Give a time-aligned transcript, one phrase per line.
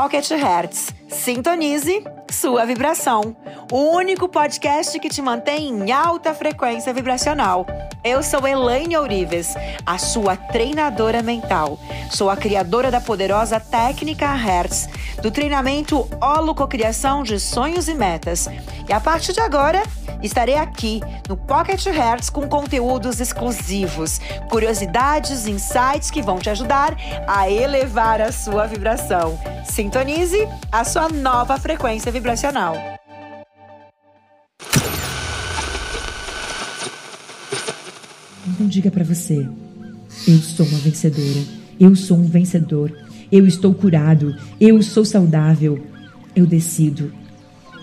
[0.00, 0.94] Pocket Hertz.
[1.08, 3.36] Sintonize sua vibração.
[3.72, 7.66] O único podcast que te mantém em alta frequência vibracional.
[8.04, 11.80] Eu sou Elaine Ourives, a sua treinadora mental.
[12.12, 14.88] Sou a criadora da poderosa técnica Hertz,
[15.22, 18.48] do treinamento Holococriação de Sonhos e Metas.
[18.88, 19.82] E a partir de agora,
[20.22, 26.96] estarei aqui no Pocket Hertz com conteúdos exclusivos, curiosidades, insights que vão te ajudar
[27.26, 29.38] a elevar a sua vibração.
[29.64, 32.74] Sintonize a sua nova frequência vibracional.
[38.46, 39.46] Então diga para você:
[40.26, 41.44] eu sou uma vencedora,
[41.78, 42.90] eu sou um vencedor,
[43.30, 45.78] eu estou curado, eu sou saudável,
[46.34, 47.12] eu decido.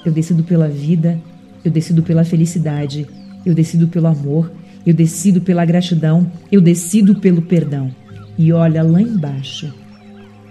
[0.05, 1.19] Eu decido pela vida,
[1.63, 3.07] eu decido pela felicidade,
[3.45, 4.51] eu decido pelo amor,
[4.85, 7.93] eu decido pela gratidão, eu decido pelo perdão.
[8.37, 9.73] E olha lá embaixo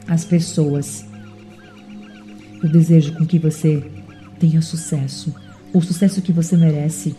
[0.08, 1.04] as pessoas.
[2.62, 3.82] Eu desejo com que você
[4.38, 5.34] tenha sucesso,
[5.72, 7.14] o sucesso que você merece,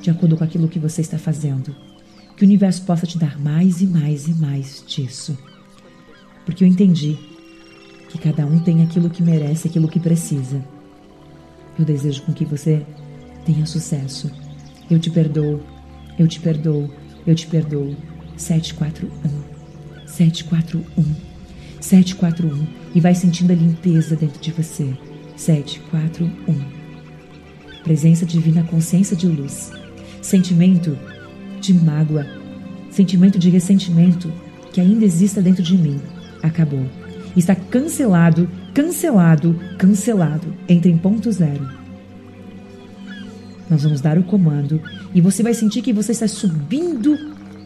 [0.00, 1.74] de acordo com aquilo que você está fazendo.
[2.36, 5.36] Que o universo possa te dar mais e mais e mais disso.
[6.44, 7.18] Porque eu entendi
[8.08, 10.62] que cada um tem aquilo que merece, aquilo que precisa.
[11.78, 12.84] Eu desejo com que você
[13.44, 14.30] tenha sucesso.
[14.90, 15.60] Eu te perdoo,
[16.18, 16.90] eu te perdoo,
[17.26, 17.96] eu te perdoo.
[18.36, 19.42] 741
[20.06, 21.32] 741
[21.80, 24.96] 741 e vai sentindo a limpeza dentro de você.
[25.36, 26.82] 741
[27.82, 29.72] Presença divina, consciência de luz.
[30.20, 30.96] Sentimento
[31.60, 32.26] de mágoa,
[32.90, 34.32] sentimento de ressentimento
[34.72, 36.00] que ainda exista dentro de mim.
[36.42, 36.86] Acabou.
[37.36, 40.52] Está cancelado, cancelado, cancelado.
[40.68, 41.66] Entra em ponto zero.
[43.70, 44.80] Nós vamos dar o comando
[45.14, 47.16] e você vai sentir que você está subindo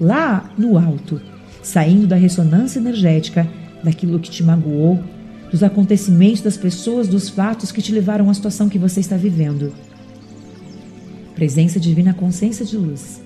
[0.01, 1.21] lá no alto,
[1.63, 3.49] saindo da ressonância energética
[3.83, 5.03] daquilo que te magoou,
[5.51, 9.73] dos acontecimentos das pessoas, dos fatos que te levaram à situação que você está vivendo.
[11.35, 13.21] Presença divina, consciência de luz.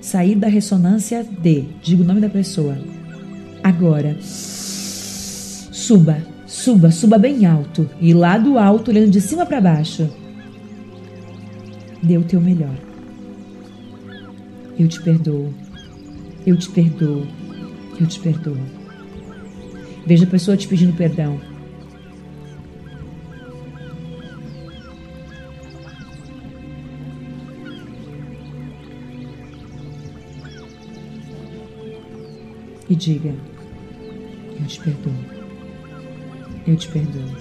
[0.00, 2.78] Sair da ressonância de, digo o nome da pessoa.
[3.62, 4.16] Agora,
[5.86, 10.10] suba, suba, suba bem alto e lá do alto, olhando de cima para baixo.
[12.02, 12.74] Dê o teu melhor.
[14.76, 15.54] Eu te perdoo.
[16.44, 17.24] Eu te perdoo.
[18.00, 18.58] Eu te perdoo.
[20.04, 21.40] Veja a pessoa te pedindo perdão.
[32.90, 33.32] E diga:
[34.58, 35.35] Eu te perdoo.
[36.66, 37.36] Eu te perdoo.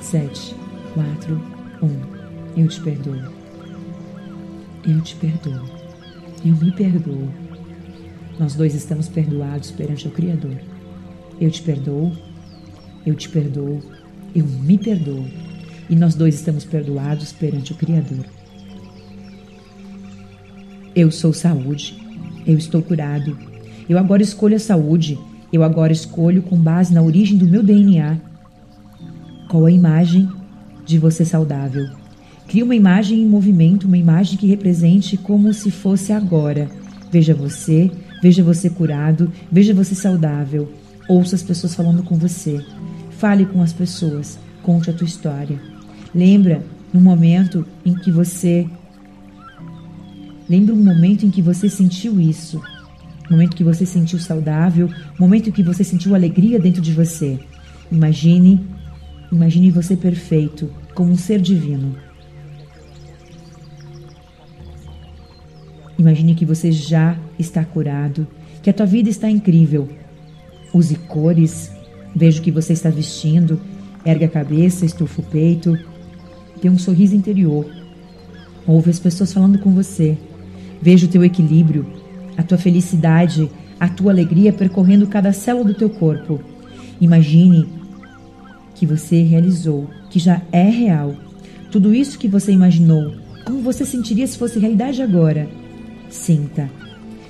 [0.00, 0.54] Sete,
[0.94, 1.34] quatro,
[1.82, 2.60] um.
[2.60, 3.32] Eu te perdoo.
[4.86, 5.64] Eu te perdoo.
[6.44, 7.28] Eu me perdoo.
[8.38, 10.56] Nós dois estamos perdoados perante o Criador.
[11.40, 12.12] Eu te perdoo,
[13.04, 13.82] eu te perdoo,
[14.34, 15.24] eu me perdoo.
[15.88, 18.24] E nós dois estamos perdoados perante o Criador.
[20.94, 21.96] Eu sou saúde,
[22.46, 23.36] eu estou curado.
[23.88, 25.18] Eu agora escolho a saúde,
[25.52, 28.18] eu agora escolho com base na origem do meu DNA.
[29.48, 30.28] Qual a imagem
[30.84, 31.88] de você saudável?
[32.48, 36.68] Crie uma imagem em movimento, uma imagem que represente como se fosse agora.
[37.10, 37.90] Veja você,
[38.22, 40.72] veja você curado, veja você saudável.
[41.08, 42.60] Ouça as pessoas falando com você.
[43.10, 44.38] Fale com as pessoas.
[44.62, 45.60] Conte a tua história.
[46.14, 46.62] Lembra
[46.92, 48.66] no momento em que você
[50.48, 52.62] Lembra um momento em que você sentiu isso.
[53.28, 57.40] Momento que você sentiu saudável, momento que você sentiu alegria dentro de você.
[57.90, 58.64] Imagine,
[59.30, 61.96] imagine você perfeito, como um ser divino.
[65.98, 68.26] Imagine que você já está curado,
[68.62, 69.88] que a tua vida está incrível,
[70.76, 71.72] Use cores.
[72.14, 73.58] Vejo que você está vestindo.
[74.04, 75.78] Ergue a cabeça, estufa o peito.
[76.60, 77.66] Tem um sorriso interior.
[78.66, 80.18] Ouve as pessoas falando com você.
[80.82, 81.86] Vejo o teu equilíbrio,
[82.36, 83.50] a tua felicidade,
[83.80, 86.40] a tua alegria percorrendo cada célula do teu corpo.
[87.00, 87.66] Imagine
[88.76, 91.16] que você realizou, que já é real.
[91.70, 93.12] Tudo isso que você imaginou,
[93.44, 95.48] como você sentiria se fosse realidade agora?
[96.08, 96.70] Sinta.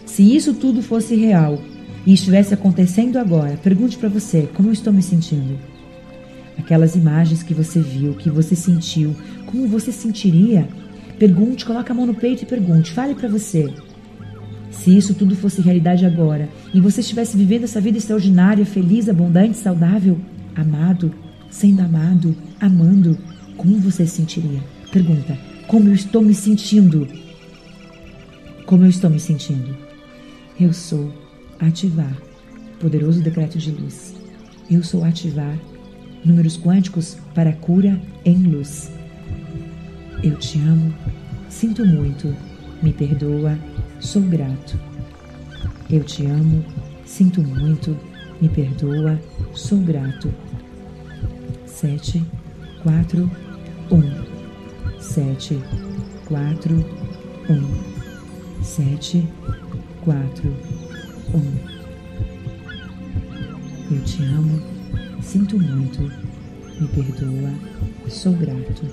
[0.05, 1.59] Se isso tudo fosse real,
[2.07, 5.59] e estivesse acontecendo agora, pergunte para você como eu estou me sentindo.
[6.57, 9.15] Aquelas imagens que você viu, que você sentiu,
[9.47, 10.69] como você sentiria?
[11.19, 13.75] Pergunte, coloque a mão no peito e pergunte, fale para você.
[14.71, 19.59] Se isso tudo fosse realidade agora e você estivesse vivendo essa vida extraordinária, feliz, abundante,
[19.59, 20.19] saudável,
[20.55, 21.13] amado,
[21.57, 23.17] sendo amado, amando,
[23.57, 24.63] como você se sentiria?
[24.93, 27.09] Pergunta: como eu estou me sentindo?
[28.67, 29.75] Como eu estou me sentindo?
[30.61, 31.11] Eu sou
[31.59, 32.15] ativar.
[32.79, 34.15] Poderoso decreto de luz.
[34.71, 35.59] Eu sou ativar
[36.23, 38.91] números quânticos para cura em luz.
[40.23, 40.93] Eu te amo,
[41.49, 42.37] sinto muito,
[42.83, 43.59] me perdoa,
[43.99, 44.79] sou grato.
[45.89, 46.63] Eu te amo,
[47.07, 47.97] sinto muito,
[48.43, 49.19] me perdoa,
[49.55, 50.31] sou grato.
[51.77, 52.25] Sete,
[52.83, 53.31] quatro,
[53.91, 55.63] um, sete,
[56.25, 56.75] quatro,
[57.51, 59.29] um, sete,
[60.03, 60.57] quatro,
[61.35, 61.53] um.
[63.95, 64.63] Eu te amo,
[65.21, 66.01] sinto muito,
[66.81, 67.53] me perdoa,
[68.09, 68.87] sou grato.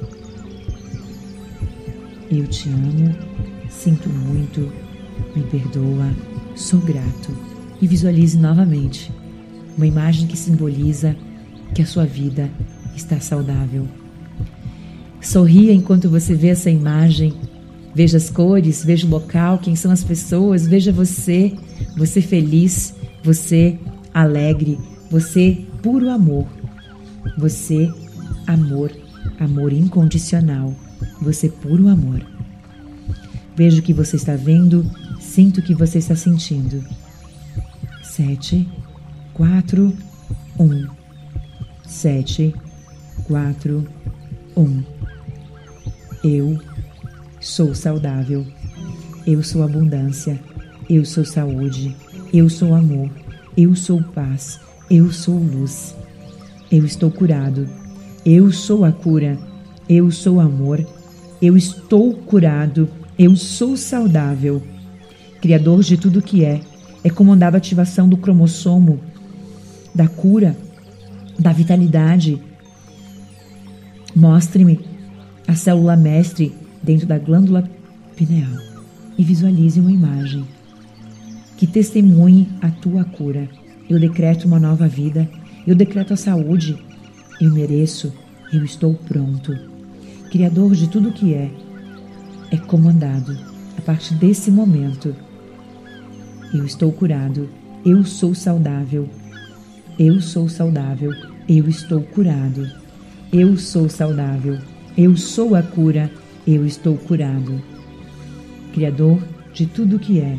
[2.29, 3.15] Eu te amo,
[3.69, 4.69] sinto muito,
[5.33, 6.11] me perdoa,
[6.53, 7.33] sou grato.
[7.81, 9.09] E visualize novamente
[9.77, 11.15] uma imagem que simboliza
[11.73, 12.51] que a sua vida
[12.95, 13.87] está saudável.
[15.21, 17.33] Sorria enquanto você vê essa imagem.
[17.95, 21.53] Veja as cores, veja o local, quem são as pessoas, veja você,
[21.95, 22.93] você feliz,
[23.23, 23.77] você
[24.11, 24.79] alegre,
[25.11, 26.47] você puro amor,
[27.37, 27.87] você
[28.47, 28.91] amor,
[29.39, 30.73] amor incondicional,
[31.21, 32.21] você puro amor.
[33.55, 36.83] Veja o que você está vendo, sinto o que você está sentindo.
[38.01, 38.67] Sete,
[39.33, 39.93] quatro,
[40.59, 40.87] um,
[41.87, 42.53] sete,
[43.23, 43.87] quatro,
[44.55, 44.83] um.
[46.23, 46.59] Eu
[47.39, 48.45] sou saudável,
[49.25, 50.39] eu sou abundância,
[50.89, 51.95] eu sou saúde,
[52.33, 53.09] eu sou amor,
[53.57, 54.59] eu sou paz,
[54.89, 55.95] eu sou luz.
[56.71, 57.69] Eu estou curado.
[58.25, 59.37] Eu sou a cura.
[59.87, 60.83] Eu sou amor.
[61.41, 62.89] Eu estou curado.
[63.17, 64.61] Eu sou saudável.
[65.39, 66.61] Criador de tudo que é,
[67.03, 68.99] é comandado a ativação do cromossomo,
[69.93, 70.57] da cura,
[71.37, 72.41] da vitalidade.
[74.15, 74.79] Mostre-me
[75.47, 77.67] a célula mestre dentro da glândula
[78.15, 78.61] pineal
[79.17, 80.45] e visualize uma imagem
[81.57, 83.49] que testemunhe a tua cura.
[83.89, 85.29] Eu decreto uma nova vida.
[85.65, 86.77] Eu decreto a saúde.
[87.39, 88.13] Eu mereço.
[88.51, 89.57] Eu estou pronto.
[90.29, 91.49] Criador de tudo que é,
[92.51, 93.37] é comandado
[93.77, 95.15] a partir desse momento.
[96.53, 97.49] Eu estou curado.
[97.85, 99.09] Eu sou saudável.
[99.97, 101.11] Eu sou saudável.
[101.47, 102.82] Eu estou curado.
[103.33, 104.59] Eu sou saudável.
[104.95, 106.11] Eu sou a cura.
[106.45, 107.59] Eu estou curado.
[108.71, 110.37] Criador de tudo que é,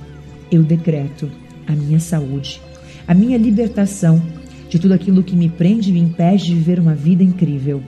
[0.49, 1.29] eu decreto
[1.67, 2.63] a minha saúde,
[3.09, 4.23] a minha libertação
[4.69, 7.83] de tudo aquilo que me prende e me impede de viver uma vida incrível.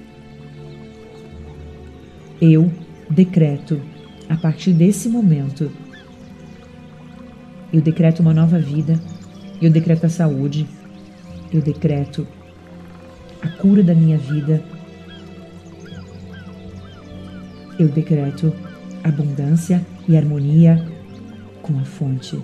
[2.41, 2.69] Eu
[3.09, 3.81] decreto,
[4.29, 5.71] a partir desse momento,
[7.73, 9.01] eu decreto uma nova vida,
[9.63, 10.67] eu decreto a saúde,
[11.53, 12.27] eu decreto
[13.41, 14.63] a cura da minha vida,
[17.79, 18.53] eu decreto
[19.03, 20.85] abundância e harmonia
[21.63, 22.39] com a fonte.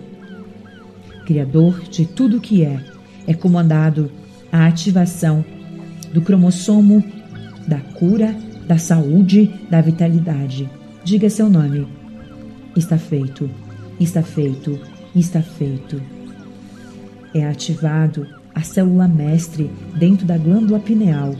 [1.26, 2.80] Criador de tudo que é,
[3.26, 4.10] é comandado
[4.50, 5.44] a ativação
[6.12, 7.02] do cromossomo
[7.66, 8.36] da cura,
[8.66, 10.68] da saúde, da vitalidade.
[11.04, 11.86] Diga seu nome.
[12.76, 13.48] Está feito,
[13.98, 14.78] está feito,
[15.14, 16.02] está feito.
[17.34, 21.34] É ativado a célula mestre dentro da glândula pineal.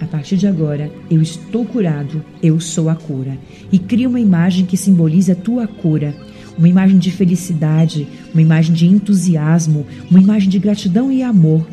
[0.00, 3.36] A partir de agora, eu estou curado, eu sou a cura.
[3.72, 6.14] E cria uma imagem que simbolize a tua cura
[6.58, 11.64] uma imagem de felicidade, uma imagem de entusiasmo, uma imagem de gratidão e amor.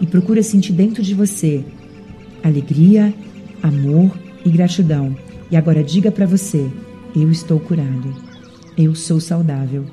[0.00, 1.64] E procura sentir dentro de você
[2.42, 3.14] alegria,
[3.62, 4.10] amor
[4.44, 5.16] e gratidão.
[5.50, 6.68] E agora diga para você:
[7.14, 8.14] eu estou curado.
[8.76, 9.86] Eu sou saudável.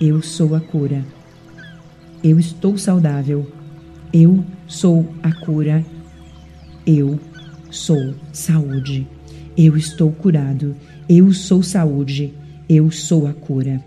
[0.00, 1.04] Eu sou a cura.
[2.22, 3.46] Eu estou saudável.
[4.12, 5.84] Eu sou a cura.
[6.86, 7.18] Eu
[7.68, 9.08] sou saúde.
[9.58, 10.76] Eu estou curado.
[11.08, 12.32] Eu sou saúde.
[12.68, 13.84] Eu sou a cura.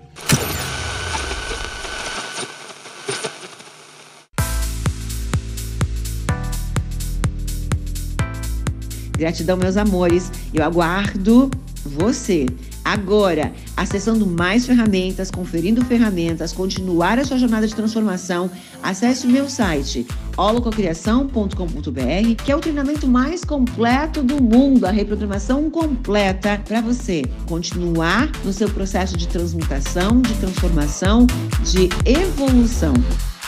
[9.17, 10.29] Gratidão, meus amores.
[10.53, 11.49] Eu aguardo
[11.85, 12.47] você.
[12.83, 18.51] Agora, acessando mais ferramentas, conferindo ferramentas, continuar a sua jornada de transformação,
[18.83, 20.05] acesse o meu site
[20.35, 28.29] holococriação.com.br, que é o treinamento mais completo do mundo, a reprogramação completa para você continuar
[28.43, 31.25] no seu processo de transmutação, de transformação,
[31.63, 32.93] de evolução.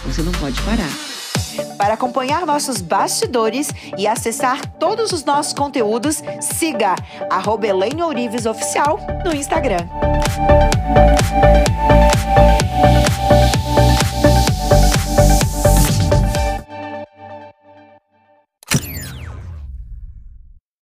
[0.05, 1.10] Você não pode parar.
[1.81, 6.93] Para acompanhar nossos bastidores e acessar todos os nossos conteúdos, siga
[7.27, 7.65] arroba
[8.05, 9.89] Ourives Oficial no Instagram.